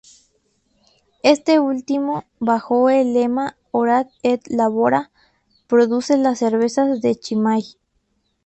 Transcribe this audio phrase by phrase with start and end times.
[1.21, 5.11] Este último, bajo el lema "Ora et Labora",
[5.67, 7.63] produce las cervezas de Chimay.